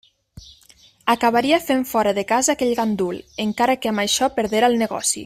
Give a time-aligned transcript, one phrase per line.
[1.13, 5.19] Acabaria fent fora de casa aquell gandul, encara que amb això perdera el negoci.